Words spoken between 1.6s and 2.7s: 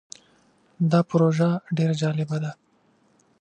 ډیر جالبه ده.